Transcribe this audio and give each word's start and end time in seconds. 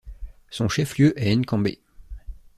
Son 0.49 0.67
chef-lieu 0.67 1.13
est 1.15 1.35
Nkambé. 1.35 1.79